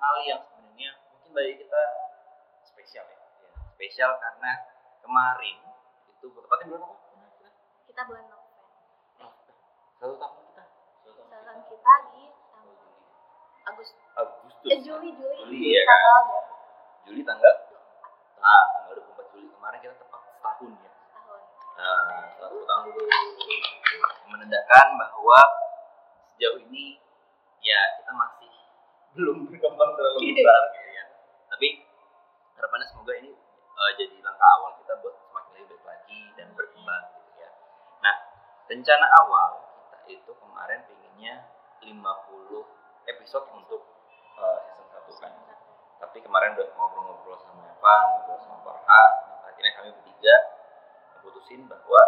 Hal 0.00 0.16
yang 0.24 0.40
sebenarnya 0.48 0.90
mungkin 1.12 1.30
bagi 1.36 1.54
kita 1.60 1.82
spesial 2.64 3.04
ya. 3.04 3.18
Ya, 3.20 3.48
Spesial 3.76 4.10
karena 4.16 4.52
kemarin 5.04 5.56
itu 6.08 6.26
tepatnya 6.32 6.66
bulan 6.72 6.82
apa? 6.88 6.96
Kita 7.84 8.02
bulan 8.08 8.24
November. 8.32 8.66
Satu 10.00 10.14
tahun 10.16 10.36
kita. 10.48 10.64
Satu 11.04 11.22
tahun 11.28 11.60
kita 11.68 11.94
di 12.16 12.24
um, 12.32 12.68
Agustus. 13.68 14.04
Agustus. 14.16 14.68
Eh 14.72 14.80
Juli, 14.80 15.12
Juli. 15.12 15.36
Juli, 15.44 15.56
iya 15.76 15.82
kan? 15.84 15.92
tanggal 15.92 16.24
Juli 17.04 17.22
tanggal 17.24 17.54
ah 18.40 18.64
tanggal 18.72 18.92
24 19.04 19.32
Juli 19.36 19.46
kemarin 19.52 19.78
kita 19.84 19.94
tepat 20.00 20.20
setahun 20.32 20.72
ya. 20.80 20.90
24 20.96 21.12
tahun. 21.12 21.40
Nah, 21.76 22.20
satu 22.40 22.58
tahun 22.64 22.88
menandakan 24.32 24.86
bahwa 24.96 25.40
sejauh 26.32 26.60
ini 26.68 26.96
ya 27.60 27.80
kita 28.00 28.12
masih 28.16 28.49
belum 29.14 29.50
berkembang 29.50 29.90
terlalu 29.94 30.18
besar 30.32 30.60
gitu 30.72 30.88
ya. 30.90 31.04
Tapi 31.50 31.68
harapannya 32.56 32.86
semoga 32.86 33.12
ini 33.18 33.30
eh, 33.70 33.90
jadi 33.98 34.16
langkah 34.22 34.48
awal 34.60 34.70
kita 34.78 34.92
buat 35.00 35.14
semakin 35.18 35.52
lebih 35.56 35.66
baik 35.66 35.82
lagi 35.84 36.20
dan 36.38 36.48
berkembang 36.54 37.02
gitu 37.16 37.30
ya. 37.38 37.50
Nah, 38.00 38.14
rencana 38.66 39.06
awal 39.24 39.50
kita 39.90 39.98
itu 40.10 40.32
kemarin 40.36 40.80
pinginnya 40.86 41.34
50 41.82 41.98
episode 43.08 43.46
untuk 43.56 43.82
eh, 44.38 44.58
season 44.64 44.86
1 44.86 45.22
kan. 45.22 45.32
Tapi 46.00 46.18
kemarin 46.22 46.56
udah 46.56 46.68
ngobrol-ngobrol 46.74 47.36
sama 47.38 47.66
Evan, 47.66 48.02
ngobrol 48.16 48.38
sama 48.40 48.56
Farha, 48.64 49.02
akhirnya 49.44 49.72
kami 49.76 49.88
bertiga 49.92 50.34
putusin 51.20 51.68
bahwa 51.68 52.00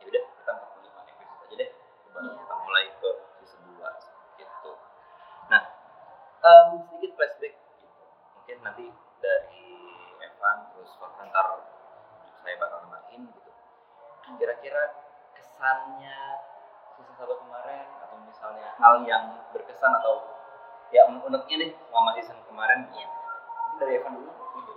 ya 0.00 0.08
udah 0.08 0.22
kita 0.40 0.50
45 0.56 1.12
episode 1.12 1.40
aja 1.44 1.54
deh 1.60 1.70
baru 2.08 2.24
Iya. 2.24 2.40
kita 2.40 2.54
mulai 2.56 2.84
ke 2.96 3.10
season 3.36 3.60
2 3.76 4.40
gitu 4.40 4.72
nah 5.46 5.62
em, 6.44 6.68
sedikit 6.84 7.10
flashback 7.16 7.54
gitu 7.80 8.04
mungkin 8.36 8.56
nanti 8.60 8.84
dari 9.18 9.66
Evan 10.20 10.56
terus 10.72 10.92
Farhan 10.96 11.28
ntar 11.28 11.48
saya 12.40 12.54
bakal 12.60 12.84
nambahin 12.84 13.24
gitu 13.32 13.50
kira-kira 14.36 14.82
kesannya 15.32 16.18
season 16.94 17.14
1 17.16 17.42
kemarin 17.42 17.86
atau 18.00 18.16
misalnya 18.22 18.68
hal 18.76 19.00
yang 19.02 19.40
berkesan 19.50 19.92
atau 19.96 20.28
ya 20.92 21.08
unek-uneknya 21.08 21.56
deh 21.58 21.70
selama 21.88 22.10
season 22.14 22.38
kemarin 22.44 22.86
Iya. 22.92 23.08
dari 23.80 23.92
Evan 23.98 24.12
dulu 24.14 24.30
Gitu. 24.54 24.72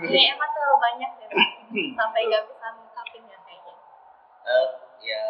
Dari 0.00 0.22
Evan 0.22 0.34
emang 0.38 0.50
terlalu 0.50 0.78
banyak 0.80 1.10
ya. 1.18 1.28
Sampai 1.98 2.26
gak 2.26 2.42
bisa 2.46 2.66
ngungkapin 2.74 3.22
ya 3.26 3.38
kayaknya. 3.42 3.74
Eh, 4.42 4.68
ya 5.04 5.22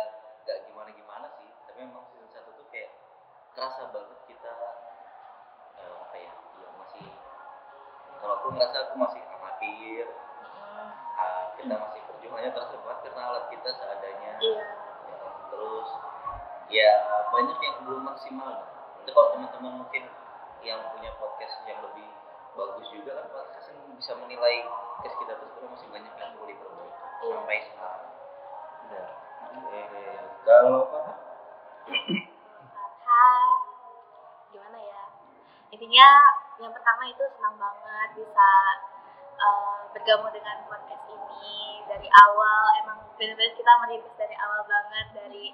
gak 0.44 0.59
gimana 0.65 0.91
gimana 0.91 1.27
sih 1.37 1.49
tapi 1.65 1.78
memang 1.84 2.05
season 2.09 2.28
satu 2.31 2.50
tuh 2.55 2.66
kayak 2.71 2.93
kerasa 3.53 3.89
banget 3.91 4.20
aku 8.33 8.47
ngerasa 8.53 8.77
aku 8.87 8.95
masih 8.97 9.21
amatir 9.27 10.07
Hmm, 10.41 10.89
ah, 11.17 11.43
kita 11.55 11.75
masih 11.75 12.01
perjuangannya 12.07 12.51
terasa 12.51 12.77
banget 12.79 12.99
karena 13.05 13.21
alat 13.27 13.45
kita 13.49 13.69
seadanya 13.73 14.33
Iya. 14.39 14.63
Ya, 15.07 15.19
terus 15.51 15.89
ya 16.71 16.91
banyak 17.29 17.59
yang 17.59 17.77
belum 17.85 18.03
maksimal 18.05 18.53
itu 19.01 19.11
kalau 19.11 19.29
teman-teman 19.35 19.73
mungkin 19.81 20.05
yang 20.61 20.81
punya 20.93 21.11
podcast 21.17 21.61
yang 21.65 21.81
lebih 21.81 22.07
bagus 22.53 22.87
juga 22.91 23.17
kan 23.17 23.27
pasti 23.55 23.73
bisa 23.95 24.13
menilai 24.17 24.65
podcast 24.67 25.17
kita 25.19 25.33
tuh 25.35 25.49
sebenarnya 25.49 25.71
masih 25.73 25.89
banyak 25.89 26.13
yang 26.15 26.31
perlu 26.35 26.47
diperbaiki 26.47 26.99
Iya. 27.21 27.33
sampai 27.35 27.59
sekarang 27.63 28.05
Benar. 28.81 29.09
Eh, 29.71 30.19
kalau? 30.43 30.83
Farha 32.71 33.25
gimana 34.51 34.79
ya 34.79 35.03
intinya 35.71 36.07
yang 36.60 36.72
pertama 36.76 37.09
itu 37.09 37.25
senang 37.37 37.56
banget 37.56 38.09
bisa 38.21 38.48
uh, 39.41 39.88
bergabung 39.97 40.28
dengan 40.28 40.60
podcast 40.69 41.04
ini. 41.09 41.81
Dari 41.88 42.06
awal 42.06 42.65
emang 42.84 42.98
benar-benar 43.16 43.56
kita 43.56 43.72
merintis 43.81 44.15
dari 44.21 44.37
awal 44.37 44.60
banget 44.69 45.06
dari 45.16 45.47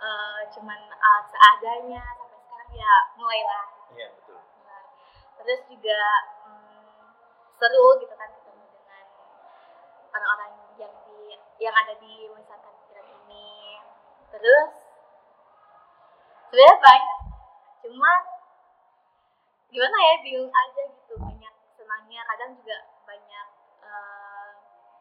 uh, 0.00 0.40
cuman 0.56 0.80
alat 0.88 1.26
seadanya 1.28 2.04
sampai 2.16 2.40
sekarang 2.40 2.70
ya 2.72 2.94
mulailah. 3.20 3.64
Iya 3.92 4.06
betul. 4.16 4.40
Nah, 4.64 4.82
terus 5.44 5.60
juga 5.68 6.00
hmm, 6.48 7.04
seru 7.60 7.86
gitu 8.00 8.14
kan 8.16 8.32
ketemu 8.32 8.64
dengan 8.72 9.04
orang-orang 10.08 10.50
yang 10.80 10.94
di 11.04 11.36
yang 11.60 11.74
ada 11.76 11.94
di 12.00 12.32
wisata 12.32 12.68
pikiran 12.80 13.06
ini. 13.28 13.78
Terus 14.32 14.72
sebenarnya 16.48 16.76
banyak 16.80 17.18
cuma 17.84 18.33
gimana 19.74 19.98
ya 19.98 20.14
bingung 20.22 20.54
aja 20.54 20.82
gitu 20.86 21.14
banyak 21.18 21.54
senangnya 21.74 22.22
kadang 22.30 22.54
juga 22.54 22.78
banyak 23.02 23.46
eh, 23.82 24.48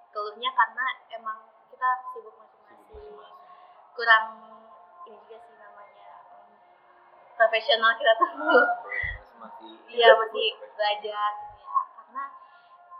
keluhnya 0.10 0.50
karena 0.50 0.86
emang 1.14 1.46
kita 1.70 1.90
sibuk 2.10 2.34
masing-masing. 2.42 3.22
Kurang 3.94 4.26
ini 5.06 5.14
juga 5.22 5.38
sih 5.46 5.56
namanya 5.62 6.10
profesional 7.38 7.94
kita 8.02 8.14
tuh. 8.18 8.34
Masih 9.38 9.74
Iya 9.94 10.10
masih 10.18 10.58
belajar 10.74 11.30
gitu 11.38 11.62
ya 11.62 11.82
karena 11.94 12.24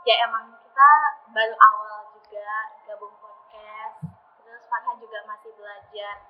ya 0.06 0.16
emang 0.30 0.54
kita 0.54 0.90
baru 1.34 1.58
awal 1.58 2.06
juga 2.14 2.70
gabung 2.86 3.18
podcast 3.18 3.98
terus 4.46 4.62
Farha 4.70 4.94
juga 5.02 5.26
masih 5.26 5.50
belajar 5.58 6.22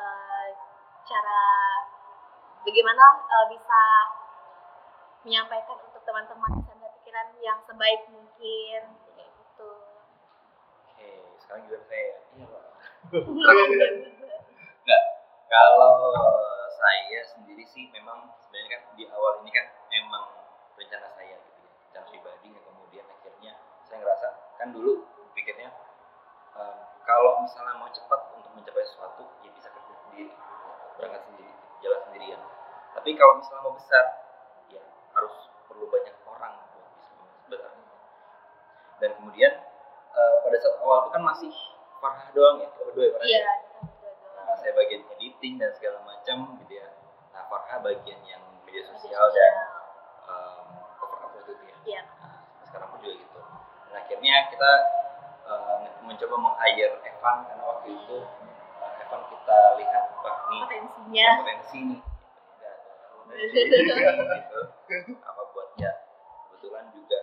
eh, 0.00 0.48
cara 1.04 1.44
bagaimana 2.64 3.04
eh, 3.20 3.46
bisa 3.52 3.80
menyampaikan 5.26 5.76
untuk 5.82 6.02
teman-teman 6.06 6.62
sandar 6.62 6.90
pikiran 7.02 7.34
yang 7.42 7.58
sebaik 7.66 8.06
mungkin 8.14 8.80
kayak 9.10 9.30
gitu. 9.34 9.70
Oke, 10.94 11.10
sekarang 11.42 11.66
juga 11.66 11.78
saya. 11.90 12.10
Iya 12.38 12.46
pak. 12.46 12.64
Enggak. 14.86 15.02
Kalau 15.50 15.94
saya 16.78 17.20
sendiri 17.34 17.66
sih 17.66 17.90
memang 17.90 18.30
sebenarnya 18.46 18.70
kan 18.78 18.82
di 18.94 19.04
awal 19.10 19.42
ini 19.42 19.50
kan 19.50 19.66
emang 19.90 20.24
rencana 20.78 21.10
saya 21.18 21.34
gitu 21.42 21.58
ya, 21.66 21.70
rencana 21.90 22.06
pribadi 22.06 22.48
yang 22.54 22.64
kemudian 22.66 23.06
akhirnya 23.10 23.52
saya 23.82 24.02
ngerasa 24.02 24.28
kan 24.60 24.68
dulu 24.70 25.06
pikirnya 25.34 25.70
em, 26.54 26.76
kalau 27.06 27.42
misalnya 27.42 27.78
mau 27.78 27.90
cepat 27.90 28.34
untuk 28.36 28.52
mencapai 28.54 28.84
sesuatu 28.84 29.26
ya 29.42 29.50
bisa 29.54 29.70
kerja 29.70 29.94
sendiri, 30.06 30.34
berangkat 30.98 31.22
sendiri, 31.30 31.52
jalan 31.82 32.00
sendirian. 32.10 32.40
Tapi 32.94 33.10
kalau 33.14 33.38
misalnya 33.38 33.62
mau 33.66 33.74
besar 33.74 34.04
ya 34.70 34.82
harus 35.14 35.34
perlu 35.70 35.86
banyak 35.88 36.16
orang 36.26 36.54
buat 36.74 36.88
bisa 36.98 37.12
besar. 37.48 37.72
Dan 38.98 39.10
kemudian 39.36 39.52
eh, 40.16 40.34
pada 40.40 40.56
saat 40.56 40.80
awal 40.80 41.04
itu 41.04 41.10
kan 41.12 41.20
masih 41.28 41.52
Farah 42.00 42.24
doang 42.32 42.56
ya, 42.60 42.68
berdua 42.72 43.04
ya 43.04 43.12
Farah? 43.12 43.28
Iya. 43.28 43.40
Nah, 44.32 44.56
saya 44.56 44.72
bagian 44.72 45.04
editing 45.12 45.60
dan 45.60 45.76
segala 45.76 46.00
macam 46.04 46.56
gitu 46.64 46.72
ya. 46.72 46.88
Nah, 47.36 47.44
Farha 47.52 47.84
bagian 47.84 48.16
yang 48.24 48.40
media 48.64 48.80
sosial 48.88 49.28
dan 49.28 49.54
um, 50.24 50.64
cover 50.96 51.20
up 51.20 51.36
itu 51.36 51.52
ya 51.52 51.76
Iya. 51.84 52.00
Nah, 52.16 52.64
sekarang 52.64 52.88
pun 52.88 53.04
juga 53.04 53.12
gitu 53.20 53.40
dan 53.84 53.94
akhirnya 54.00 54.34
kita 54.48 54.70
uh, 55.44 55.76
mencoba 56.00 56.34
meng-hire 56.40 56.96
Evan 56.96 57.36
karena 57.44 57.64
waktu 57.68 57.88
itu 57.92 58.16
uh, 58.80 58.92
Evan 59.04 59.20
kita 59.28 59.56
lihat 59.76 60.04
wah 60.16 60.36
ini 60.48 60.58
Potensinya. 60.64 61.28
potensi 61.44 61.78
nih 61.84 62.00
gitu 63.36 64.60
apa 65.20 65.40
buat 65.52 65.68
ya 65.76 65.92
kebetulan 66.48 66.88
juga 66.90 67.18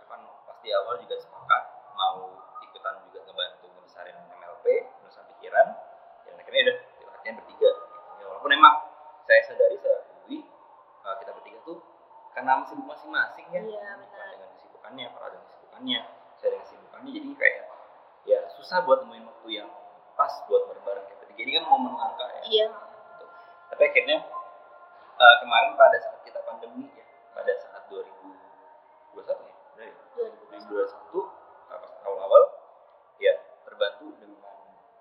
Evan 0.00 0.20
pasti 0.46 0.68
awal 0.72 0.96
juga 0.98 1.16
sepakat 1.18 1.62
mau 1.96 2.28
ikutan 2.60 2.94
juga 3.08 3.24
ngebantu 3.24 3.66
ngebesarin 3.68 4.16
MLP 4.30 4.66
nusa 5.00 5.24
pikiran 5.34 5.66
dan 6.22 6.34
akhirnya 6.36 6.62
udah 6.62 6.76
kita 6.78 7.04
latihan 7.08 7.34
bertiga 7.40 7.68
gitu. 7.72 7.94
ya, 8.16 8.24
walaupun 8.28 8.50
emang 8.52 8.74
saya 9.24 9.40
sadari 9.42 9.76
saya 9.80 9.96
akui 10.04 10.44
uh, 11.02 11.14
kita 11.18 11.30
bertiga 11.32 11.58
tuh 11.64 11.78
karena 12.36 12.60
sibuk 12.62 12.84
masing-masing 12.84 13.46
ya 13.48 13.60
Iya, 13.64 13.82
Bukan 13.96 14.12
benar. 14.12 14.28
dengan 14.30 14.48
kesibukannya 14.52 15.06
Farah 15.10 15.30
kesibukannya 15.86 16.02
saya 16.36 16.50
dengan 16.50 16.64
kesibukannya 16.66 17.10
jadi 17.14 17.28
kayak 17.38 17.62
ya 18.26 18.38
susah 18.58 18.82
buat 18.82 19.06
nemuin 19.06 19.22
waktu 19.24 19.48
yang 19.54 19.68
pas 20.18 20.32
buat 20.50 20.66
bareng-bareng 20.66 21.04
kayak 21.06 21.18
bertiga 21.22 21.40
ini 21.46 21.52
kan 21.54 21.64
momen 21.70 21.92
langka 21.94 22.26
ya 22.26 22.40
Iya. 22.42 22.66
gitu. 22.74 23.24
Tapi 23.70 23.82
akhirnya 23.86 24.18
eh, 25.16 25.36
kemarin 25.40 25.70
pada 25.78 25.96
saat 25.96 26.18
kita 26.26 26.40
pandemi 26.42 26.90
ya, 26.90 27.06
pada 27.32 27.52
saat 27.54 27.82
2021 27.86 28.34
ya, 29.14 29.54
benar 29.78 29.86
ya? 29.86 29.94
2021 30.58 31.22
eh, 31.70 31.78
pas 31.78 31.92
awal-awal 32.02 32.42
ya 33.18 33.32
terbantu 33.62 34.10
dengan 34.18 34.56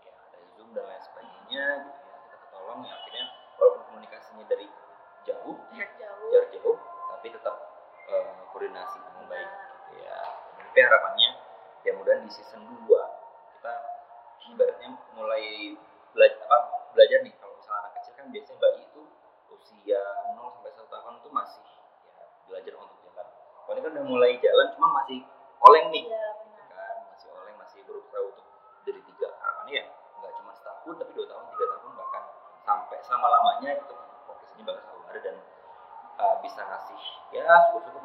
ya 0.06 0.14
ada 0.14 0.38
Zoom 0.54 0.70
dan 0.72 0.86
lain 0.86 1.02
sebagainya 1.02 1.66
gitu 1.82 1.98
ya. 1.98 2.16
Kita 2.30 2.36
ketolong 2.46 2.80
ya 2.86 2.94
akhirnya 2.94 3.26
walaupun 3.58 3.82
komunikasinya 3.90 4.46
dari 4.46 4.68
jauh, 5.26 5.58
Jarak 5.74 5.92
jauh. 5.98 6.30
jarak 6.30 6.50
jauh, 6.54 6.78
tapi 7.10 7.28
tetap 7.34 7.56
eh, 8.06 8.38
koordinasi 8.54 8.98
dengan 9.02 9.26
baik 9.26 9.50
gitu 9.50 9.94
ya. 10.06 10.18
Tapi 10.62 10.80
harapannya 10.84 11.30
ya 11.82 11.92
mudah 11.94 12.18
di 12.20 12.28
season 12.28 12.66
2 12.66 12.82
kita 13.56 13.74
ibaratnya 14.52 14.90
mulai 15.14 15.72
belajar 16.12 16.42
apa 16.44 16.58
belajar 16.92 17.22
nih 17.22 17.34
kalau 17.38 17.54
misalnya 17.56 17.80
anak 17.80 17.92
kecil 17.96 18.14
kan 18.14 18.26
biasanya 18.28 18.58
bayi 18.58 18.82
itu 18.84 19.02
usia 19.50 20.02
0 20.34 20.50
sampai 20.52 20.72
1 20.74 20.84
tahun 20.84 21.14
itu 21.16 21.30
masih 21.30 21.64
ya 22.04 22.16
belajar 22.46 22.74
untuk 22.76 22.98
jalan. 23.00 23.28
Kalau 23.56 23.72
ini 23.72 23.82
kan 23.82 23.92
udah 23.96 24.06
mulai 24.06 24.32
jalan 24.38 24.68
cuma 24.74 24.88
masih 25.00 25.20
oleng 25.62 25.88
nih 25.90 26.04
Iya, 26.06 26.26
benar. 26.36 26.66
kan 26.74 26.98
masih 27.08 27.28
oleng 27.32 27.56
masih 27.56 27.80
berusaha 27.86 28.20
untuk 28.22 28.46
dari 28.84 29.02
tiga 29.06 29.28
harapannya 29.32 29.74
ya 29.76 29.86
nggak 30.20 30.32
cuma 30.36 30.52
setahun 30.52 30.94
tapi 31.00 31.12
dua 31.14 31.26
tahun 31.26 31.44
tiga 31.54 31.66
tahun 31.72 31.92
bahkan 31.96 32.24
sampai 32.62 32.98
sama 33.02 33.28
lamanya 33.30 33.70
itu 33.78 33.94
podcast 34.26 34.52
ini 34.58 34.64
bakal 34.66 34.82
selalu 34.84 35.04
ada 35.08 35.20
dan 35.22 35.36
uh, 36.18 36.36
bisa 36.42 36.62
ngasih 37.46 37.62
ya 37.62 37.72
cukup-cukup 37.72 38.02
manfaat 38.02 38.05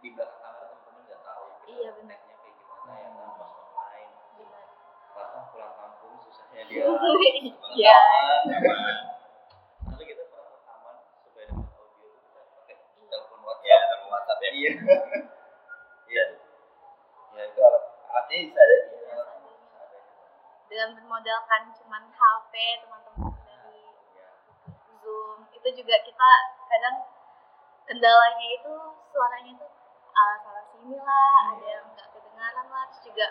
di 0.00 0.08
belakang 0.10 0.40
kamera 0.40 0.64
teman-teman 0.66 1.02
nggak 1.04 1.20
tahu 1.22 1.44
kita 1.56 1.68
Iya, 1.70 1.90
benar. 1.94 2.18
kayak 2.18 2.54
gimana 2.56 2.92
ya 2.94 3.08
kan 3.10 3.30
pas 3.36 3.52
online. 3.52 4.10
Farhan 5.10 5.42
pulang 5.50 5.74
kampung 5.76 6.14
susahnya 6.18 6.62
dia 6.64 6.84
Iya. 7.76 7.96
tapi 9.82 10.02
kita 10.04 10.22
pernah 10.24 10.48
rekaman 10.52 10.96
supaya 11.20 11.44
dapat 11.46 11.68
audio 11.70 12.06
tuh 12.06 12.20
kita 12.22 12.40
pakai 12.54 12.74
telepon 13.04 13.40
WhatsApp 13.42 13.66
Ya, 13.66 13.76
telepon 13.84 14.08
WhatsApp 14.10 14.38
ya. 14.40 14.50
iya 14.50 14.70
Iya. 16.06 16.24
Ya 17.30 17.42
itu 17.46 17.60
alat 17.60 17.84
alatnya 18.04 18.36
bisa 18.44 18.58
ada 18.58 18.74
ya. 18.74 18.84
Dengan 20.66 20.88
bermodalkan 20.94 21.62
cuman 21.74 22.02
HP 22.08 22.52
teman-teman 22.80 23.34
dari 23.42 23.82
ya 24.14 24.28
Zoom 24.96 25.38
itu 25.50 25.68
juga 25.74 25.96
kita 26.00 26.30
kadang 26.64 26.96
kendalanya 27.84 28.46
itu 28.48 28.72
suaranya 29.04 29.50
itu 29.52 29.66
uh, 30.20 30.36
salah 30.40 30.64
sini 30.68 30.96
lah 30.96 31.32
ada 31.56 31.66
yang 31.66 31.84
nggak 31.90 32.08
kedengaran 32.12 32.66
lah 32.68 32.84
terus 32.88 33.00
juga 33.04 33.26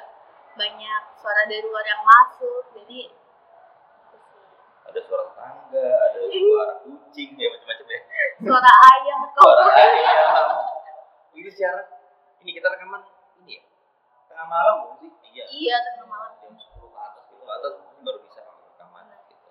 banyak 0.57 1.01
suara 1.15 1.41
dari 1.45 1.63
luar 1.63 1.85
yang 1.85 2.01
masuk 2.03 2.63
jadi. 2.73 3.13
Ada 4.89 4.99
suara 5.05 5.25
tangga, 5.37 5.85
ada 5.85 6.17
suara 6.25 6.73
kucing, 6.81 7.37
ya 7.37 7.47
macam-macam 7.53 7.87
ya. 7.87 7.99
Suara 8.41 8.71
kok 9.37 9.53
ayam. 9.69 10.49
Ini 11.31 11.49
siaran. 11.53 11.85
Ini 12.41 12.49
kita 12.57 12.67
rekaman 12.67 13.05
ini 13.39 13.55
ya. 13.55 13.63
Tengah 14.25 14.47
malam 14.49 14.73
bukan 14.89 14.97
sih? 15.05 15.11
Iya. 15.29 15.45
iya 15.53 15.75
tengah 15.85 16.09
malam 16.09 16.31
Jam 16.41 16.57
10 16.57 16.73
ke 16.73 16.97
atas 16.97 17.23
gitu. 17.29 17.43
Ke 17.45 17.53
atas 17.53 17.73
mungkin 17.77 18.01
baru 18.01 18.19
bisa 18.25 18.41
rekaman 18.41 19.05
gitu. 19.29 19.47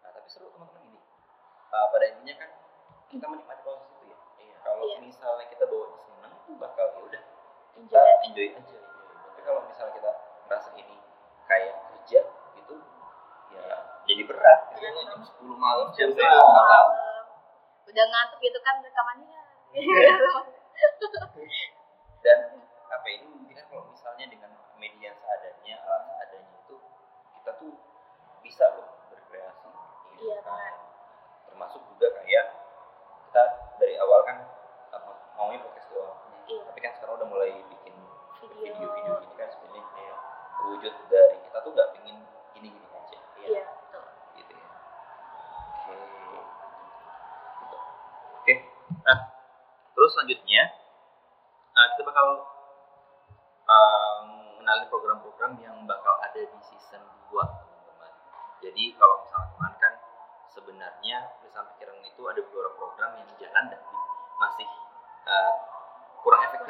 Nah, 0.00 0.10
tapi 0.10 0.28
seru 0.32 0.48
teman-teman 0.48 0.82
ini. 0.88 1.00
Uh, 1.68 1.86
pada 1.92 2.04
intinya 2.08 2.34
kan 2.40 2.50
kita 3.06 3.24
menikmati 3.28 3.60
proses 3.60 3.84
itu 3.92 4.04
ya. 4.08 4.18
iya 4.40 4.56
Kalau 4.64 4.82
Iya. 4.88 4.96
misalnya 5.04 5.44
kita 5.46 5.64
bawa 5.68 5.86
senang 6.00 6.32
itu 6.34 6.52
bakal 6.56 6.86
ya 6.88 7.00
udah 7.04 7.22
kita 7.76 8.00
enjoy 8.24 8.48
enjoy 8.56 8.78
aja 8.78 8.78
tapi 9.28 9.40
kalau 9.44 9.60
misalnya 9.66 9.92
kita 9.94 10.10
merasa 10.46 10.70
ini 10.74 10.96
kayak 11.46 11.74
kerja 11.86 12.20
gitu 12.54 12.74
ya 13.50 13.66
jadi 14.04 14.22
berat 14.26 14.60
Iya. 14.74 14.88
gitu. 14.90 15.00
jam 15.06 15.20
10 15.22 15.54
malam 15.54 15.86
jam 15.94 16.08
10 16.10 16.18
Malam. 16.18 16.50
malam 16.50 16.86
udah 17.86 18.04
ngantuk 18.06 18.38
gitu 18.40 18.58
kan 18.60 18.74
rekamannya 18.78 19.40
dan 22.20 22.38
apa 22.90 23.06
ya, 23.06 23.14
ini 23.16 23.24
membuktikan 23.26 23.64
kalau 23.70 23.84
misalnya 23.88 24.26
dengan 24.26 24.50
media 24.76 25.14
seadanya 25.30 25.78
alat 25.86 26.02
seadanya 26.10 26.50
itu 26.58 26.76
kita 27.38 27.50
tuh 27.62 27.70
bisa 28.42 28.66
loh 28.74 28.89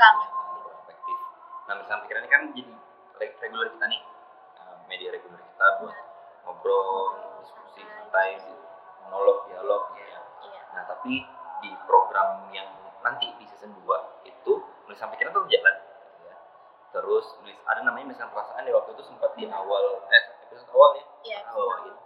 ya, 0.00 0.28
efektif 0.84 1.18
nah 1.68 1.74
bersama 1.76 1.98
pikiran 2.08 2.22
ini 2.24 2.30
kan 2.32 2.42
jadi 2.56 2.72
re- 3.20 3.36
reguler 3.44 3.68
kita 3.76 3.86
nih 3.86 4.00
uh, 4.58 4.76
media 4.88 5.08
reguler 5.12 5.38
kita 5.38 5.66
buat 5.84 5.96
ngobrol 6.48 6.88
diskusi 7.44 7.84
santai 7.84 8.40
monolog 9.04 9.44
dialog 9.50 9.92
ya. 9.96 10.18
Iya. 10.46 10.62
Nah 10.72 10.82
tapi 10.88 11.20
di 11.60 11.70
program 11.84 12.48
yang 12.54 12.68
nanti 13.04 13.28
di 13.36 13.44
season 13.48 13.76
2 13.76 13.84
itu 14.24 14.52
nulisan 14.88 15.12
pikiran 15.12 15.36
tuh 15.36 15.44
jalan 15.48 15.76
ya. 16.24 16.34
terus 16.96 17.26
nulis 17.44 17.56
ada 17.68 17.84
namanya 17.84 18.12
nulisan 18.12 18.28
perasaan 18.32 18.64
ya 18.64 18.72
waktu 18.72 18.96
itu 18.96 19.04
sempat 19.04 19.36
di 19.36 19.44
awal 19.48 20.04
eh 20.08 20.22
episode 20.48 20.70
awal 20.72 20.96
ya. 20.96 21.04
Iya 21.28 21.38
bawain 21.52 21.92
gitu. 21.92 22.00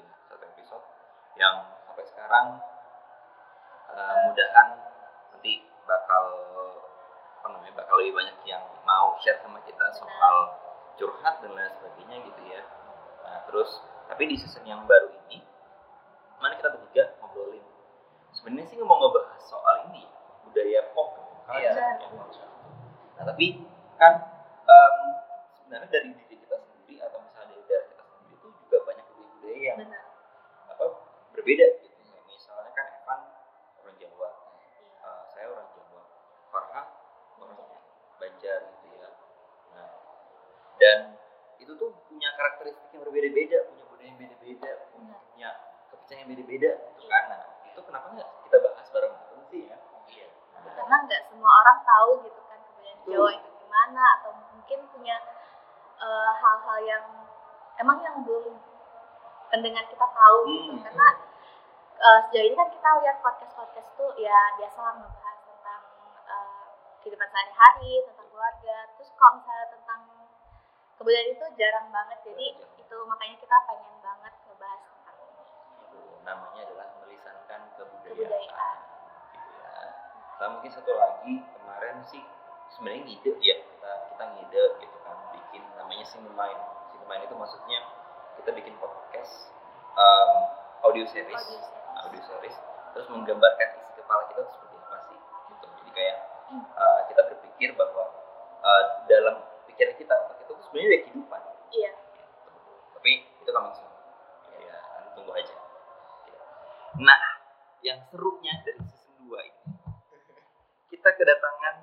Ya 0.00 0.04
satu 0.32 0.44
episode 0.48 0.84
yang 1.36 1.54
sampai 1.84 2.04
sekarang 2.08 2.46
eh, 3.92 4.14
mudahan 4.24 4.68
nanti 5.36 5.52
bakal 5.84 6.24
apa 7.46 7.62
namanya 7.62 7.78
bakal 7.78 7.94
lebih 8.02 8.18
banyak 8.18 8.38
yang 8.42 8.58
mau 8.82 9.14
share 9.22 9.38
sama 9.38 9.62
kita 9.62 9.86
soal 9.94 10.58
curhat 10.98 11.38
dan 11.38 11.54
lain 11.54 11.70
sebagainya 11.78 12.26
gitu 12.26 12.42
ya 12.50 12.58
nah, 13.22 13.38
terus 13.46 13.86
tapi 14.10 14.26
di 14.26 14.34
season 14.34 14.66
yang 14.66 14.82
baru 14.82 15.14
ini 15.30 15.46
mana 16.42 16.58
kita 16.58 16.74
bertiga 16.74 17.14
ngobrolin 17.22 17.62
sebenarnya 18.34 18.66
sih 18.66 18.82
mau 18.82 18.98
ngebahas 18.98 19.38
soal 19.46 19.86
ini 19.94 20.10
budaya 20.42 20.90
pop 20.90 21.14
kan 21.46 21.62
iya. 21.62 21.70
iya 21.70 21.86
nah 23.14 23.24
tapi 23.30 23.62
kan 23.94 24.26
um, 24.66 24.98
sebenarnya 25.54 25.86
dari 25.86 26.18
diri 26.18 26.42
kita 26.42 26.58
sendiri 26.58 26.98
atau 26.98 27.22
misalnya 27.22 27.54
dari 27.54 27.62
daerah 27.70 27.86
kita 27.94 28.02
sendiri 28.10 28.34
itu 28.42 28.48
juga 28.66 28.76
banyak 28.90 29.06
budaya 29.14 29.54
yang 29.54 29.78
Benar. 29.86 30.04
apa 30.74 30.84
berbeda 31.30 31.66
dan 40.86 40.98
itu 41.58 41.72
tuh 41.74 41.90
punya 42.06 42.30
karakteristik 42.38 42.86
yang 42.94 43.02
berbeda-beda 43.02 43.58
punya 43.66 43.84
budaya 43.90 44.06
yang 44.06 44.18
beda-beda 44.22 44.70
Benar. 44.94 45.18
punya 45.34 45.50
kepercayaan 45.90 46.20
yang 46.22 46.30
beda-beda 46.30 46.70
gitu 46.94 47.04
kan 47.10 47.22
nah 47.26 47.42
itu 47.66 47.80
kenapa 47.82 48.06
nggak 48.14 48.30
kita 48.46 48.56
bahas 48.62 48.86
bareng-bareng 48.94 49.42
sih 49.50 49.62
ya 49.66 49.76
iya 50.14 50.26
karena 50.78 50.96
nggak 51.02 51.22
semua 51.26 51.50
orang 51.50 51.78
tahu 51.82 52.10
gitu 52.22 52.40
kan 52.46 52.58
kebudayaan. 52.62 52.98
Jawa 53.06 53.28
itu 53.34 53.48
gimana 53.58 54.04
atau 54.20 54.30
mungkin 54.54 54.78
punya 54.94 55.16
eh, 55.98 56.30
hal-hal 56.38 56.78
yang 56.84 57.04
emang 57.76 57.98
yang 58.00 58.16
belum 58.22 58.54
pendengar 59.46 59.84
kita 59.86 60.06
tahu 60.06 60.38
gitu 60.46 60.70
Hmm. 60.70 60.82
karena 60.86 61.08
eh, 61.96 62.18
sejauh 62.28 62.46
ini 62.46 62.54
kan 62.54 62.68
kita 62.68 62.88
lihat 63.02 63.16
podcast 63.18 63.52
podcast 63.56 63.88
tuh 63.96 64.10
ya 64.14 64.38
biasa 64.54 64.78
lah 64.78 64.94
ngebahas 64.96 65.38
tentang 65.42 65.82
eh, 66.28 66.64
kehidupan 67.02 67.26
sehari-hari 67.26 67.92
tentang 68.06 68.26
keluarga 68.28 68.76
terus 68.94 69.10
kalau 69.16 69.32
misalnya 69.40 69.66
tentang 69.72 70.00
kebudayaan 70.96 71.28
itu 71.32 71.46
jarang 71.60 71.86
banget 71.92 72.18
jadi 72.24 72.46
itu 72.80 72.96
makanya 73.04 73.36
kita 73.38 73.56
pengen 73.68 73.94
banget 74.00 74.34
ngebahas 74.48 74.80
tentang 74.80 75.16
ini. 75.20 75.44
namanya 76.24 76.60
adalah 76.66 76.88
melisankan 77.04 77.60
kebudayaan, 77.76 78.16
Kebudayaan. 78.16 78.76
gitu 79.36 79.50
ya 79.60 79.72
sama 80.36 80.48
mungkin 80.58 80.70
satu 80.72 80.92
lagi 80.92 81.34
kemarin 81.44 81.96
sih 82.08 82.22
sebenarnya 82.72 83.02
ngide 83.06 83.32
ya 83.40 83.56
kita 83.60 83.90
kita 84.12 84.24
ngide 84.34 84.62
gitu 84.80 84.96
kan 85.04 85.16
bikin 85.32 85.62
namanya 85.76 86.04
Sinemain 86.04 86.58
Sinemain 86.92 87.22
itu 87.24 87.34
maksudnya 87.36 87.80
kita 88.36 88.50
bikin 88.52 88.74
podcast 88.76 89.52
um, 89.96 90.30
audio 90.84 91.04
series 91.08 91.36
Audio 91.36 91.60
series. 91.60 92.00
audio 92.04 92.22
series 92.24 92.56
terus 92.92 93.06
menggambarkan 93.12 93.68
isi 93.76 94.00
kepala 94.00 94.22
kita 94.32 94.42
seperti 94.48 94.76
apa 94.80 94.96
sih 95.08 95.18
gitu 95.52 95.66
jadi 95.84 95.90
kayak 95.92 96.16
uh, 96.76 97.00
kita 97.08 97.20
berpikir 97.32 97.68
bahwa 97.76 98.04
uh, 98.60 98.82
dalam 99.08 99.40
pikiran 99.68 99.94
kita 99.96 100.14
sebenarnya 100.76 100.92
ada 100.92 101.04
kehidupan. 101.08 101.40
Iya. 101.72 101.90
Tapi 102.92 103.10
itu 103.24 103.50
coming 103.50 103.72
soon 103.72 103.88
ya 104.60 104.76
nanti 104.76 105.08
tunggu 105.16 105.32
aja. 105.32 105.54
Nah 107.00 107.20
yang 107.80 107.98
serunya 108.12 108.52
dari 108.60 108.80
season 108.84 109.24
2 109.24 109.40
ini 109.40 109.60
kita 110.92 111.08
kedatangan 111.16 111.74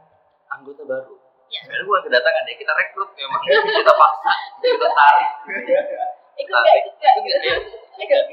anggota 0.54 0.86
baru. 0.86 1.16
Iya. 1.50 1.60
sebenarnya 1.66 1.86
bukan 1.90 2.02
kedatangan 2.06 2.44
ya 2.46 2.56
kita 2.56 2.74
rekrut 2.74 3.10
memang. 3.18 3.42
Kita 3.50 3.94
paksa 3.98 4.34
kita 4.62 4.88
tarik. 4.90 5.30
Ikut 6.34 6.54
nggak 6.54 6.76
ikut 6.82 6.94
nggak? 6.98 7.14
Ikut 7.18 7.38
nggak? 7.42 8.26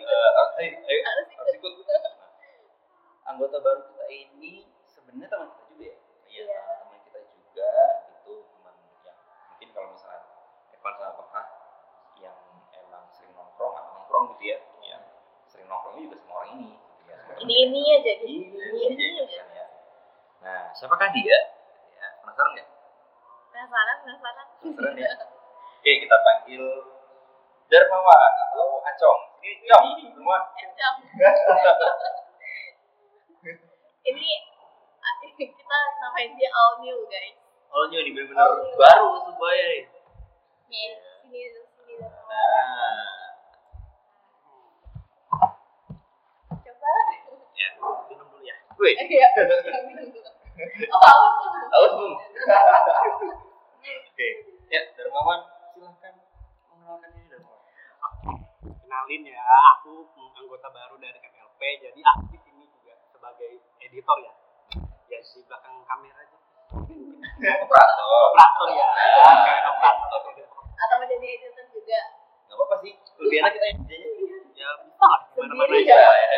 Eh, 0.61 0.71
ayo, 0.77 1.01
harus 1.05 1.27
ikut. 1.33 1.73
Nah, 1.89 2.33
anggota 3.29 3.57
baru 3.61 3.81
kita 3.89 4.05
ini 4.09 4.69
sebenarnya 4.85 5.29
teman 5.29 5.49
kita 5.53 5.65
juga 5.73 5.85
ya. 5.85 5.97
Iya, 6.29 6.43
Iya. 6.45 6.61
teman 6.81 6.99
kita 7.09 7.21
juga 7.29 7.71
itu 8.09 8.33
teman 8.41 8.75
yang 9.05 9.19
mungkin 9.53 9.69
kalau 9.73 9.89
misalnya 9.93 10.10
Evan 10.81 10.97
sama 10.97 11.13
Pekah 11.13 11.47
yang 12.25 12.37
emang 12.73 13.05
sering 13.13 13.37
nongkrong 13.37 13.77
atau 13.77 14.01
nongkrong 14.01 14.33
gitu 14.33 14.49
ya. 14.49 14.57
Yang 14.81 15.05
sering 15.53 15.69
nongkrongnya 15.69 16.09
juga 16.09 16.17
sama 16.25 16.33
orang 16.41 16.57
ini 16.57 16.73
gitu 16.73 17.05
ya. 17.05 17.17
Ini 17.37 17.55
ini 17.69 17.81
aja 18.01 18.13
gitu 18.25 18.33
ini 18.33 18.49
ini 18.49 18.81
ini 18.89 18.97
ini 18.97 19.21
aja. 19.21 19.29
aja 19.29 19.45
kan 19.45 19.49
ya 19.53 19.67
nah 20.41 20.73
siapakah 20.73 21.13
dia? 21.13 21.37
Ya 22.01 22.17
penasaran 22.25 22.57
nggak? 22.57 22.65
Penasaran 23.53 23.97
penasaran. 24.09 24.47
Penasaran 24.65 24.97
ya? 24.97 25.13
Oke 25.85 25.93
kita 26.01 26.17
panggil 26.25 26.65
Darmawan 27.69 28.33
atau 28.49 28.81
Acong. 28.81 29.21
Ini 29.45 29.69
Cong 29.69 30.01
semua 30.17 30.49
Encam. 30.57 30.95
ini 34.09 34.29
kita 35.61 35.79
namain 36.01 36.33
dia 36.41 36.49
all 36.57 36.81
new 36.81 37.05
guys. 37.13 37.37
Oh 37.69 37.85
ini 37.93 38.01
ini 38.01 38.17
bener-bener 38.17 38.65
iya. 38.65 38.81
baru 38.81 39.29
semuanya 39.29 39.65
nih. 39.77 40.00
Nih 40.71 40.91
sini 41.27 41.43
sini 41.77 41.95
Nah, 42.01 43.03
coba. 46.51 46.93
Ya 47.53 47.67
minum 47.77 48.27
dulu 48.27 48.39
ya. 48.41 48.57
Wih, 48.77 48.95
iya. 49.05 49.29
Oh 51.73 51.87
bung. 51.91 52.15
Oke, 54.11 54.29
ya 54.69 54.81
Darmawan 54.93 55.41
silahkan 55.73 56.13
mengenalkan 56.69 57.09
diri 57.11 57.33
Darmawan. 57.33 57.65
kenalin 58.61 59.23
ya 59.25 59.41
aku 59.73 60.05
anggota 60.37 60.69
baru 60.69 61.01
dari 61.01 61.17
MLP 61.17 61.61
jadi 61.81 62.01
aku 62.05 62.29
di 62.29 62.39
sini 62.39 62.69
juga 62.69 62.93
sebagai 63.09 63.57
editor 63.79 64.19
ya 64.21 64.33
ya 65.09 65.19
di 65.25 65.41
belakang 65.43 65.81
kamera 65.81 66.21
aja 66.21 66.37
Operator. 67.41 68.05
operator 68.29 68.69
ya 68.71 68.87
kayak 69.41 69.65
operator 69.65 70.21
atau 70.77 70.95
mau 70.95 71.07
jadi 71.09 71.27
editor 71.33 71.67
juga 71.73 72.01
Gak 72.45 72.57
apa-apa 72.59 72.77
sih, 72.83 72.93
lebih 73.17 73.37
enak 73.39 73.53
kita 73.55 73.65
yang 73.65 73.79
kerjanya. 73.81 74.09
ya 74.53 74.69
bisa 74.83 75.05
lah 75.07 75.21
gimana 75.91 76.30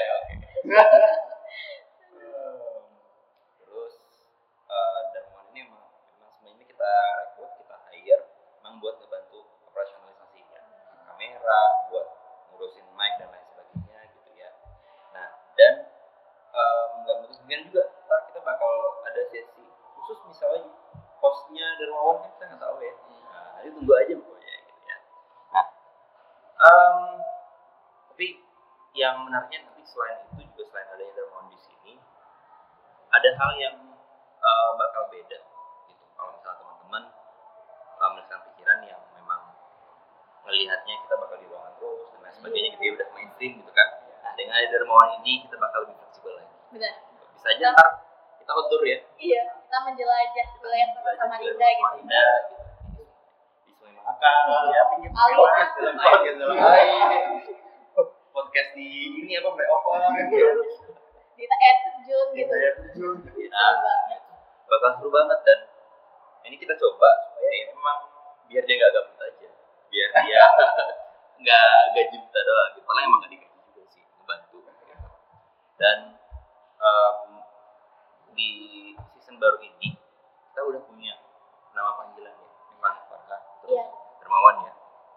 yang 29.32 29.40
menariknya 29.48 29.58
nanti 29.64 29.82
selain 29.88 30.16
itu 30.28 30.44
juga 30.52 30.62
selain 30.68 30.88
adanya 30.92 31.12
Darmawan 31.16 31.48
di 31.48 31.58
sini 31.64 31.92
ada 33.08 33.28
hal 33.32 33.50
yang 33.56 33.76
eh, 34.44 34.70
bakal 34.76 35.02
beda 35.08 35.38
gitu. 35.88 36.04
Kalau 36.12 36.30
misalnya 36.36 36.60
teman-teman 36.60 37.02
uh, 37.96 38.10
melihat 38.12 38.40
pikiran 38.52 38.78
yang 38.84 39.00
memang 39.16 39.56
melihatnya 40.44 40.94
kita 41.08 41.14
bakal 41.16 41.36
di 41.40 41.48
ruangan 41.48 41.72
terus 41.80 42.12
dan 42.12 42.20
lain 42.28 42.34
sebagainya 42.36 42.68
gitu 42.76 42.82
ya 42.84 42.92
udah 43.00 43.08
mainstream 43.16 43.52
gitu 43.64 43.72
kan. 43.72 43.88
Nah 44.20 44.32
dengan 44.36 44.52
ada 44.52 44.68
Darmawan 44.68 45.08
ini 45.24 45.32
kita 45.48 45.56
bakal 45.56 45.78
lebih 45.88 45.96
fleksibel 45.96 46.32
lagi. 46.36 46.54
Benar. 46.76 46.94
Bisa 47.32 47.46
aja 47.56 47.64
ntar 47.72 47.88
kita 48.36 48.50
outdoor 48.52 48.82
ya. 48.84 48.98
Iya 49.16 49.42
kita 49.64 49.78
menjelajah 49.80 50.46
wilayah 50.60 50.88
kota 50.92 51.10
Samarinda 51.16 51.68
gitu. 51.72 51.80
Samarinda 51.80 52.24
gitu. 52.52 52.64
Di 53.64 53.72
Sungai 53.80 53.96
Mahakam 53.96 54.44
ya 54.68 54.82
pinggir 54.92 55.10
Ali. 55.16 55.34
podcast 55.40 55.72
dalam 55.80 56.56
podcast 58.52 58.76
di 58.76 58.84
ini 59.16 59.32
apa 59.40 59.48
flyover 59.48 60.12
gitu. 60.28 60.60
di 61.40 61.44
air 61.48 61.76
terjun 61.88 62.26
di 62.36 62.44
gitu. 62.44 62.52
air 62.52 62.72
terjun 62.84 63.16
banget. 63.48 64.20
bakal 64.68 64.90
seru 65.00 65.08
banget 65.08 65.40
dan 65.40 65.58
ini 66.44 66.60
kita 66.60 66.76
coba 66.76 67.08
supaya 67.24 67.48
ya 67.48 67.64
memang 67.72 68.12
biar 68.52 68.60
dia 68.68 68.76
nggak 68.76 68.92
gabut 68.92 69.16
aja. 69.24 69.48
Biar 69.88 70.08
dia 70.20 70.42
nggak 71.40 71.68
gaji 71.96 72.16
kita 72.28 72.40
doang 72.44 72.68
gitu. 72.76 72.84
Emang 72.92 73.18
nggak 73.24 73.30
digaji 73.32 73.58
juga 73.72 73.82
sih 73.88 74.04
ngebantu. 74.20 74.56
Gitu. 74.68 75.08
dan 75.80 75.98
em, 76.76 77.20
di 78.36 78.50
season 79.16 79.40
baru 79.40 79.64
ini 79.64 79.96
kita 80.52 80.60
udah 80.60 80.84
punya 80.84 81.16
nama 81.72 82.04
panggilan 82.04 82.36
ya 82.36 82.48
Ivan 82.76 83.00
Farka 83.08 83.36
terus 83.64 83.80
Iya. 83.80 83.84
Dermawan 84.20 84.56
ya. 84.68 84.72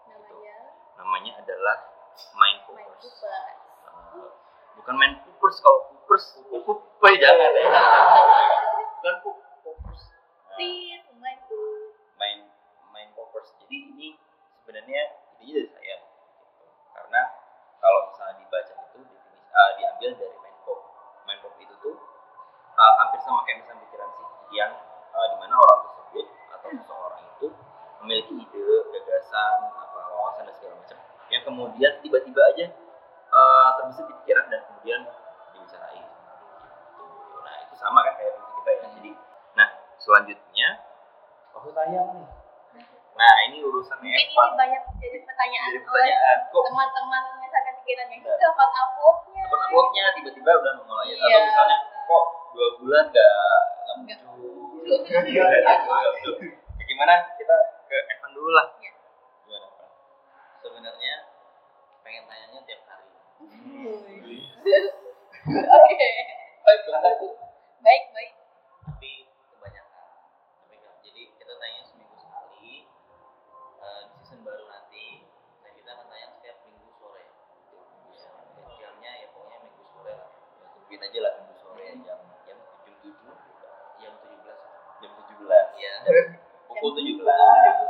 Namanya? 0.08 0.56
Namanya 0.96 1.32
adalah 1.44 1.95
Mind 2.36 2.58
My 2.72 2.82
Focus 2.88 3.12
Cooper 3.20 3.28
Eh, 4.16 4.28
bukan 4.80 4.94
main 4.96 5.12
poopers 5.20 5.56
kalau 5.60 5.80
poopers 5.92 6.24
pup 6.64 6.78
jangan 7.20 7.50
ya 7.52 8.15
kepikiran 47.86 48.10
yang 48.10 48.18
itu 48.18 48.34
kapan 48.34 48.70
uploadnya 48.74 49.42
Dapat 49.46 49.60
uploadnya 49.62 50.04
tiba-tiba 50.18 50.50
udah 50.58 50.72
nongol 50.74 50.98
aja. 50.98 51.14
Atau 51.14 51.22
Iya. 51.22 51.38
misalnya 51.46 51.76
kok 52.02 52.24
dua 52.50 52.68
bulan 52.82 53.04
nggak 53.06 53.30
nggak 53.78 54.18
muncul. 54.26 54.34
Iya. 55.22 55.44
Ya, 55.46 56.84
gimana 56.84 57.14
kita 57.38 57.56
ke 57.86 57.96
Evan 58.10 58.30
dulu 58.34 58.50
lah. 58.50 58.66
Iya. 58.76 58.90
Gimana 59.40 59.66
Evan? 59.70 59.86
sebenarnya 60.58 61.14
pengen 62.02 62.26
tanyanya 62.26 62.60
tiap 62.66 62.82
hari 62.84 63.06
oke 65.46 65.94
Baik 66.66 66.82
baik 67.78 68.02
baik 68.10 68.30
tapi 68.82 69.10
kebanyakan 69.46 70.06
tapi 70.58 70.74
nggak 70.76 70.94
jadi 71.00 71.22
kita 71.32 71.54
tanya 71.56 71.80
seminggu 71.84 72.18
sekali 72.18 72.90
Eh, 73.76 74.02
di 74.02 74.18
season 74.18 74.42
baru 74.42 74.66
nanti 74.66 75.22
dan 75.62 75.70
kita 75.70 75.94
akan 75.94 76.06
tayang 76.10 76.32
setiap 76.34 76.58
minggu 76.66 76.90
sore 76.92 77.22
ya, 77.22 77.30
dan 78.58 78.66
jamnya 78.74 79.12
ya 79.16 79.26
pokoknya 79.30 79.58
minggu 79.62 79.82
sore 79.86 80.10
lah 80.10 80.26
Ya, 80.58 80.66
tungguin 80.74 81.00
aja 81.00 81.18
lah 81.22 81.32
minggu 81.38 81.54
sore 81.54 81.84
jam 82.02 82.02
jam 82.02 82.18
jam 82.42 82.58
tujuh 82.82 83.14
jam 84.02 84.12
tujuh 84.18 84.38
belas 84.42 84.58
jam 84.98 85.10
17 85.14 85.78
ya 85.78 85.95
pukul 86.06 86.90
17 86.92 87.18
Jam 87.18 87.82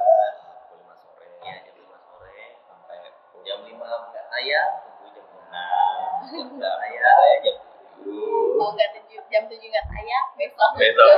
pukul 0.49 0.79
5 0.81 0.97
sore 0.97 1.27
ya 1.43 1.55
jam 1.61 1.75
lima 1.77 1.99
sore 2.01 2.39
sampai 2.65 2.97
jam 3.43 3.59
lima 3.63 3.85
nggak 4.09 4.25
tayang 4.31 4.71
tunggu 4.81 5.07
jam 5.13 5.25
enam 5.29 6.47
nggak 6.55 6.75
saya 6.81 7.35
jam 7.43 7.57
7 8.01 8.57
mau 8.57 8.73
nggak 8.73 8.91
tujuh 8.95 9.21
jam 9.27 9.43
tujuh 9.47 9.69
nggak 9.69 9.87
tayang 9.87 10.27
besok. 10.35 10.71
Besok. 10.77 11.09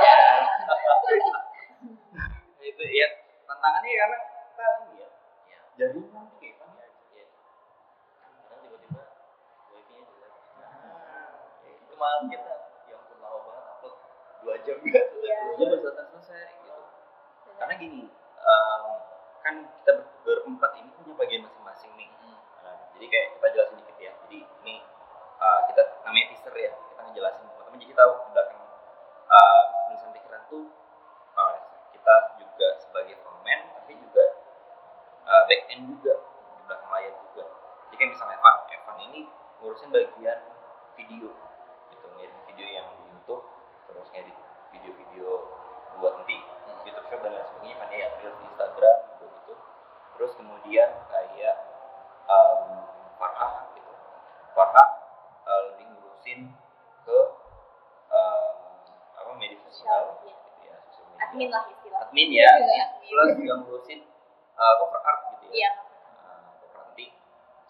itu 2.59 2.83
ya 2.85 3.07
tantangannya 3.45 3.95
karena 3.95 4.17
kita 4.19 4.65
ini 4.77 4.93
ya 4.93 5.07
ya 5.47 5.59
jaringan 5.79 6.25
kayak 6.35 6.53
Evan 6.53 6.69
ya 6.75 6.87
ya 7.15 7.25
kadang 8.45 8.59
tiba-tiba 8.61 9.01
wifi-nya 9.69 10.01
jelek 10.05 10.33
Ya, 11.61 11.71
itu 11.73 11.93
malam 11.95 12.27
kita 12.27 12.53
yang 12.85 13.01
pun 13.01 13.17
lama 13.17 13.39
banget 13.41 13.63
upload 13.73 13.95
dua 14.39 14.55
jam 14.61 14.77
Iya. 14.79 15.01
Terus 15.49 15.55
baru 15.57 15.79
selesai 15.81 16.05
selesai 16.09 16.51
gitu 16.53 16.77
karena 17.55 17.73
gini 17.75 18.01
em, 18.39 18.83
kan 19.41 19.55
kita 19.73 19.91
ber- 19.97 20.15
berempat 20.21 20.71
ini 20.77 20.89
punya 20.93 21.13
bagian 21.15 21.43
masing-masing 21.43 21.91
nih 21.95 22.07
Nah, 22.59 22.75
jadi 22.93 23.05
kayak 23.05 23.27
kita 23.33 23.47
jelasin 23.49 23.75
dikit 23.77 23.97
ya 23.97 24.11
jadi 24.21 24.37
ini 24.61 24.75
uh, 25.37 25.59
kita 25.65 25.81
namanya 26.01 26.25
teaser 26.29 26.53
ya 26.53 26.71
kita 26.71 27.01
ngejelasin 27.01 27.43
teman-teman 27.45 27.79
jadi 27.79 27.93
tahu 27.95 28.11
di 28.13 28.29
belakang 28.29 28.61
uh, 29.25 29.61
tulisan 29.85 30.11
pikiran 30.11 30.41
tuh 30.45 30.63
uh, 31.33 31.55
kita 31.89 32.13
juga 32.37 32.67
sebagai 32.79 33.15
frontman 33.17 33.59
tapi 33.73 33.95
juga 33.95 34.23
uh, 35.25 35.43
back 35.45 35.61
end 35.67 35.83
juga 35.89 36.13
di 36.49 36.61
belakang 36.63 36.89
layar 36.89 37.13
juga 37.21 37.43
jadi 37.85 37.95
kayak 37.97 38.11
misalnya 38.13 38.35
Evan 38.37 38.55
Evan 38.69 38.97
ini 39.01 39.21
ngurusin 39.57 39.89
bagian 39.89 40.39
video 40.93 41.27
gitu 41.89 42.05
ngedit 42.13 42.35
video 42.45 42.67
yang 42.69 42.87
di 42.93 43.07
YouTube 43.09 43.43
terus 43.85 44.07
ngedit 44.09 44.35
video-video 44.69 45.27
buat 45.97 46.13
nanti 46.15 46.37
YouTube 46.77 47.07
Shop 47.07 47.19
dan 47.19 47.33
lain 47.33 47.43
sebagainya 47.45 47.75
kan 47.77 47.87
ya 47.89 48.07
Reels 48.15 48.35
di 48.35 48.45
Instagram 48.45 48.95
gitu 49.09 49.25
gitu 49.33 49.53
terus 50.13 50.31
kemudian 50.35 50.89
kayak 51.07 51.55
um, 52.25 52.85
Farah 53.17 53.67
gitu 53.73 53.91
Farah 54.53 54.89
uh, 55.43 55.61
lebih 55.67 55.89
ngurusin 55.89 56.53
ke 57.03 57.17
um, 58.07 58.53
apa 59.13 59.31
media 59.35 59.59
sosial 59.61 60.15
Iya. 60.21 60.31
gitu 60.37 60.59
ya 60.63 60.75
sosial 60.87 61.05
media 61.09 61.23
admin 61.25 61.49
lah 61.49 61.63
istilahnya 61.67 62.08
admin 62.19 62.35
ya. 62.35 62.51
Admin. 62.51 62.87
plus 63.07 63.31
juga 63.39 63.53
ngurusin 63.63 63.99
uh, 64.59 64.73
cover 64.83 65.01
art 65.07 65.19
gitu 65.39 65.45
ya. 65.47 65.55
Iya. 65.55 65.71
Uh, 66.19 66.49
cover 66.59 66.79
nanti 66.83 67.05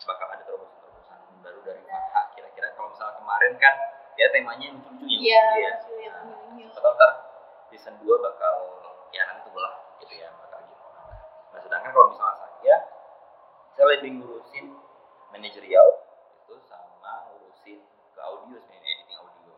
bakal 0.10 0.28
ada 0.34 0.42
terobosan-terobosan 0.42 1.20
baru 1.46 1.60
dari 1.62 1.82
Farah 1.86 2.26
kira-kira. 2.34 2.68
Kalau 2.74 2.90
misalnya 2.90 3.14
kemarin 3.22 3.54
kan 3.62 3.76
ya 4.18 4.26
temanya 4.34 4.68
lucu-lucu 4.74 5.06
ya. 5.22 5.44
Lucu. 5.54 5.94
ya 6.02 6.14
atau 6.76 6.92
ntar 6.98 7.12
season 7.70 7.96
2 8.02 8.10
bakal 8.26 8.56
ya 9.14 9.22
nanti 9.30 9.46
tunggu 9.46 9.62
lah 9.62 9.74
gitu 10.02 10.14
ya 10.18 10.30
bakal 10.38 10.60
gimana 10.64 11.02
nah 11.50 11.60
sedangkan 11.60 11.90
kalau 11.92 12.08
misalnya 12.12 12.36
saya 12.40 12.76
saya 13.78 13.86
lebih 13.96 14.12
ngurusin 14.22 14.66
manajerial 15.32 15.88
itu 16.46 16.56
sama 16.66 17.30
ngurusin 17.32 17.80
ke 17.86 18.20
audio 18.20 18.58
sebenarnya 18.60 18.92
editing 18.92 19.18
audio. 19.22 19.54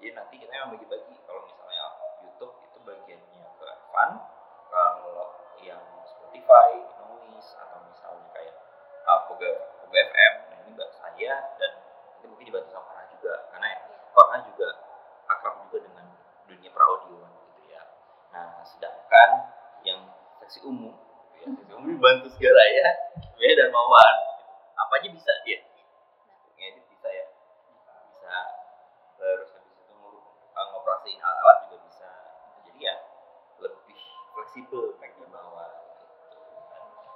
Jadi 0.00 0.08
nanti 0.16 0.34
kita 0.40 0.50
memang 0.56 0.74
bagi-bagi 0.74 1.14
kalau 1.28 1.44
misalnya 1.44 1.84
YouTube 2.24 2.54
itu 2.66 2.78
bagiannya 2.82 3.44
ke 3.60 3.66
Evan 3.68 4.10
kalau 4.70 5.26
yang 5.58 5.82
Spotify, 6.06 6.78
Noise 7.02 7.50
atau 7.58 7.78
misalnya 7.90 8.26
kayak 8.30 8.54
uh, 9.10 9.26
Poga, 9.26 9.50
Poga 9.82 9.98
FM 9.98 10.34
nah 10.46 10.56
ini 10.62 10.70
mbak 10.78 10.90
saya 10.94 11.32
dan 11.58 11.72
nanti 12.14 12.24
mungkin 12.30 12.46
dibantu 12.46 12.70
sama 12.70 12.86
Farah 12.86 13.06
juga 13.10 13.34
karena 13.50 13.66
ya, 13.66 13.80
Farah 14.14 14.40
juga 14.46 14.68
akrab 15.26 15.54
juga 15.68 15.78
dengan 15.90 16.06
dunia 16.46 16.70
peraudioan 16.70 17.30
gitu 17.50 17.62
ya 17.74 17.82
nah 18.40 18.64
sedangkan 18.64 19.30
yang 19.84 20.00
seksi 20.40 20.64
umum 20.64 20.96
ya, 21.36 21.48
seksi 21.52 21.72
umum 21.76 21.92
dibantu 21.92 22.28
segala 22.32 22.62
ya 22.72 22.88
Bea 23.40 23.56
dan 23.56 23.72
gitu. 23.72 23.80
apa 24.76 24.92
aja 25.00 25.08
bisa 25.08 25.32
dia? 25.48 25.64
Ngedit 26.60 26.84
bisa 26.92 27.08
ya. 27.08 27.24
Bisa 28.12 28.36
terus 29.16 29.48
habis 29.56 29.76
itu 29.80 30.00
uh, 30.52 30.66
ngoperasiin 30.76 31.16
alat-alat 31.16 31.56
juga 31.64 31.76
bisa. 31.88 32.08
Jadi 32.68 32.84
ya 32.84 33.00
lebih 33.64 33.96
fleksibel 34.36 34.92
bagi 35.00 35.24
Mawan 35.24 35.72
gitu. 35.88 36.04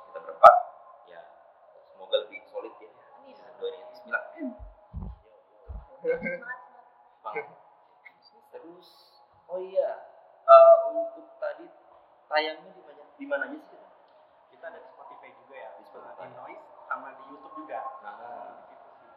Kita 0.08 0.18
berempat 0.24 0.54
ya 1.12 1.20
semoga 1.92 2.24
lebih 2.24 2.40
solid 2.48 2.72
ya. 2.80 2.88
Dua 3.60 3.68
sembilan. 4.00 4.22
Semangat 6.00 6.24
semangat. 7.20 7.46
Terus. 8.56 8.88
Oh 9.44 9.60
iya 9.60 10.13
eh, 10.54 10.74
untuk 10.90 11.26
tadi 11.36 11.66
tayangnya 12.26 12.70
di 12.70 12.82
mana? 12.82 13.02
Di 13.14 13.24
mana 13.26 13.44
aja 13.46 13.58
sih? 13.58 13.66
Kita? 13.70 13.88
kita 14.50 14.64
ada 14.66 14.78
di 14.78 14.88
Spotify 14.88 15.28
juga 15.34 15.54
ya. 15.56 15.68
Di 15.74 15.84
Spotify. 15.84 16.24
di 16.24 16.34
Noise 16.34 16.62
sama 16.84 17.08
di 17.12 17.22
YouTube 17.26 17.54
juga. 17.56 17.80
Nah, 18.00 18.14
di 18.60 18.74
situ 18.74 18.90
sih. 18.98 19.10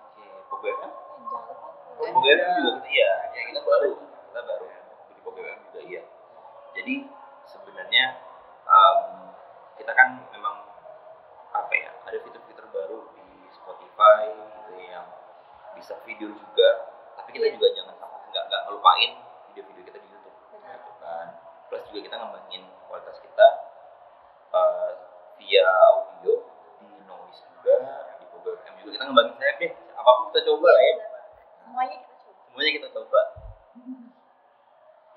Oke 0.00 0.24
Pogo 0.48 0.66
FM 0.66 0.90
Eh, 0.90 0.92
jangan 1.20 1.44
lupa 1.46 1.68
Pogo 2.10 2.26
FM 2.26 2.50
juga 2.56 2.72
iya 2.88 3.10
ya? 3.30 3.42
Kita 3.46 3.60
baru. 3.60 3.90
Kita 4.00 4.40
baru. 4.42 4.64
Di 5.08 5.20
Pogo 5.20 5.38
FM 5.38 5.58
juga 5.66 5.80
iya. 5.82 6.02
Jadi 6.70 6.94
sebenarnya 7.44 8.04
em, 8.62 9.00
kita 9.74 9.92
kan 9.92 10.08
memang 10.28 10.56
apa 11.50 11.72
ya 11.74 11.90
ada 12.00 12.18
fitur-fitur 12.20 12.66
baru 12.70 13.10
di 13.10 13.26
Spotify 13.50 14.30
gitu 14.30 14.72
yang 14.78 15.06
bisa 15.74 15.98
video 16.04 16.30
juga. 16.30 16.68
Tapi 17.14 17.30
kita 17.32 17.46
Iya. 17.46 17.54
juga 17.54 17.66
jangan 17.74 17.94
sampai 17.96 18.26
nggak 18.28 18.44
nggak 18.46 18.60
ngelupain 18.64 19.10
video-video 19.46 19.82
kita 19.84 19.98
di 19.98 20.08
YouTube 20.08 20.36
Benar. 20.52 20.78
gitu 20.78 20.92
kan 20.98 21.26
plus 21.66 21.79
juga 21.90 22.06
kita 22.06 22.16
ngembangin 22.22 22.62
kualitas 22.86 23.18
kita 23.18 23.46
eh, 24.54 24.90
via 25.42 25.66
audio 25.90 26.34
di 26.78 26.88
noise 27.02 27.42
juga 27.50 27.76
di 28.22 28.24
Pogo 28.30 28.54
FM 28.62 28.74
juga. 28.78 28.90
Kita 28.94 29.04
ngembangin 29.10 29.34
sayap 29.42 29.56
deh. 29.58 29.72
Apa 29.98 30.10
pun 30.14 30.24
kita 30.30 30.40
coba 30.46 30.68
lah 30.70 30.84
ya. 30.86 30.94
Semuanya 31.66 31.96
kita 31.98 32.14
coba. 32.22 32.38
Semuanya 32.46 32.70
kita 32.78 32.88
coba. 32.94 33.20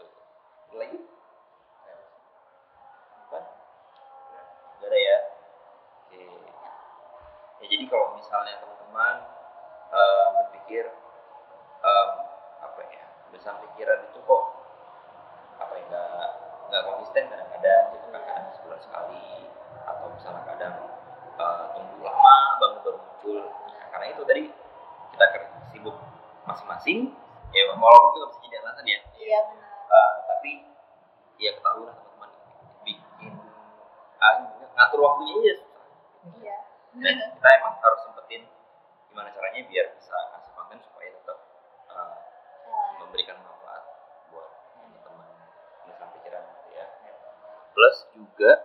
Tuh. 0.01 0.11
Lagi? 0.73 0.99
Apa? 3.21 3.39
Gak 4.81 4.89
ada 4.89 4.97
ya? 4.97 5.17
Oke. 6.09 6.21
Ya 7.61 7.65
jadi 7.69 7.83
kalau 7.85 8.17
misalnya 8.17 8.57
teman-teman 8.57 9.15
eh, 9.93 10.27
berpikir 10.41 10.89
em, 11.85 12.09
apa 12.65 12.81
ya 12.89 13.05
besar 13.29 13.61
pikiran 13.61 14.09
itu 14.09 14.19
kok 14.25 14.43
nggak 16.73 16.89
konsisten 16.89 17.29
kadang-kadang 17.29 17.83
gitu 17.93 18.07
kan 18.09 18.21
kadang 18.25 18.49
sebulan 18.57 18.81
sekali 18.81 19.45
atau 19.85 20.09
misalnya 20.09 20.41
kadang 20.49 20.75
eh, 21.37 21.65
tunggu 21.77 22.01
lama 22.01 22.35
baru 22.57 22.75
baru 22.81 22.97
muncul. 22.97 23.45
Nah, 23.45 23.85
karena 23.93 24.05
itu 24.09 24.21
tadi 24.25 24.43
kita 25.13 25.25
sibuk 25.69 25.93
masing-masing 26.49 27.13
ya 27.53 27.61
walaupun 27.77 28.09
itu 28.09 28.17
nggak 28.17 28.31
bisa 28.33 28.41
jadi 28.41 28.55
alasan 28.65 28.85
ya. 28.89 28.99
Iya 29.21 29.39
benar. 29.53 29.69
Eh, 29.85 30.13
tapi 30.25 30.51
ya 31.37 31.51
ketahui 31.61 31.85
lah 31.85 31.93
teman-teman 31.93 32.31
bikin 32.81 33.33
ah, 34.17 34.33
ngatur 34.73 34.99
waktunya 35.05 35.33
aja 35.37 35.53
iya. 36.41 36.57
Dan 36.97 37.15
kita 37.37 37.49
emang 37.61 37.77
harus 37.77 38.01
sempetin 38.01 38.49
gimana 39.13 39.29
caranya 39.29 39.61
biar 39.69 39.93
bisa 39.93 40.17
ngasih 40.33 40.51
konten 40.57 40.81
supaya 40.81 41.13
tetap 41.13 41.37
Eh, 41.93 42.17
memberikan 42.97 43.37
juga 48.37 48.62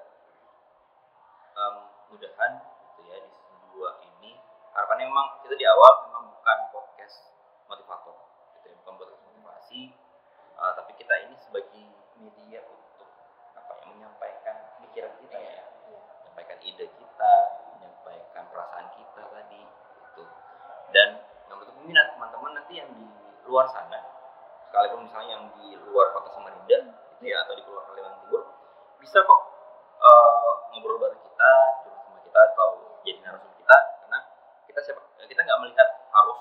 nggak 35.59 35.67
melihat 35.67 35.91
harus 36.15 36.39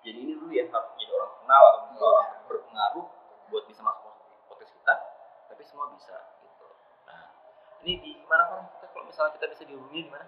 jadi 0.00 0.16
ini 0.16 0.32
dulu 0.32 0.48
ya 0.48 0.64
harus 0.64 0.88
jadi 0.96 1.12
orang 1.12 1.28
kenal 1.36 1.60
atau 1.60 1.92
Iya. 1.92 2.00
orang 2.00 2.40
berpengaruh 2.48 3.04
buat 3.46 3.62
bisa 3.68 3.78
masuk 3.80 4.12
podcast 4.48 4.72
kita 4.72 4.94
tapi 5.46 5.62
semua 5.62 5.86
bisa 5.92 6.16
gitu. 6.40 6.66
Nah 7.04 7.30
ini 7.80 7.92
di 8.00 8.10
mana 8.24 8.42
kan 8.48 8.64
kita 8.72 8.88
kalau 8.88 9.04
misalnya 9.04 9.32
kita 9.36 9.44
bisa 9.46 9.62
dihubungi 9.62 10.02
di 10.02 10.08
mana 10.08 10.24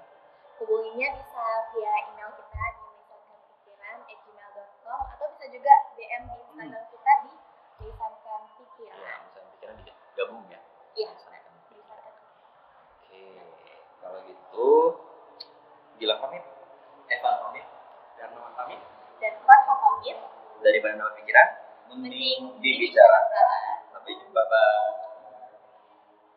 Hubunginya 0.58 1.08
bisa 1.14 1.42
via 1.72 1.92
email 2.04 2.28
kita 2.36 2.62
di 2.74 2.82
misalkanpikiran@gmail.com 2.92 5.00
atau 5.08 5.26
bisa 5.32 5.44
juga 5.48 5.72
DM 5.96 6.22
di 6.26 6.34
Instagram 6.36 6.84
kita 6.84 7.12
di 7.24 7.32
misalkan 7.80 8.28
ya 8.28 8.36
pikiran. 8.60 9.18
misalnya 9.24 9.48
pikiran 9.48 9.74
digabung 9.80 10.44
ya 10.46 10.60
Iya, 10.92 11.08
Misalkan. 11.08 11.40
misalkan. 11.72 12.12
oke 12.92 13.24
kalau 13.98 14.18
gitu 14.20 14.68
Gilang 15.96 16.20
pamit 16.20 16.44
Evan 17.08 17.34
pamit 17.40 17.64
dan 18.14 18.30
nama 18.30 18.52
kami 18.52 18.76
Dan 19.18 19.34
buat 19.42 19.60
pamit, 20.58 20.66
dari 20.66 20.78
Bandung 20.82 21.14
Pikiran 21.22 21.48
mending 21.88 22.58
dibicarakan 22.58 23.46
sampai 23.94 24.12
jumpa 24.18 24.42
bye 24.50 24.97